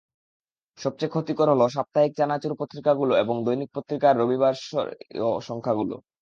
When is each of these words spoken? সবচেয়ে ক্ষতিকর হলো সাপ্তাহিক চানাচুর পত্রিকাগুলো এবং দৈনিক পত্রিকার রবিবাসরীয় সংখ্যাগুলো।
সবচেয়ে 0.77 1.13
ক্ষতিকর 1.13 1.47
হলো 1.53 1.65
সাপ্তাহিক 1.69 2.11
চানাচুর 2.15 2.53
পত্রিকাগুলো 2.59 3.13
এবং 3.23 3.35
দৈনিক 3.45 3.69
পত্রিকার 3.75 4.13
রবিবাসরীয় 4.17 5.27
সংখ্যাগুলো। 5.47 5.95